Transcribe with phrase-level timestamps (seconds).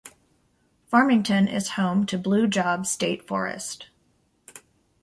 [0.87, 3.91] Farmington is home to Blue Job State Forest.